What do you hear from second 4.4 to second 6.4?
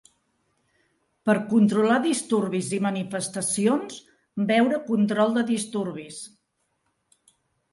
veure control de disturbis.